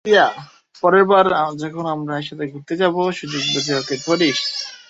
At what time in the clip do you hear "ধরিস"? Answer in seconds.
4.05-4.39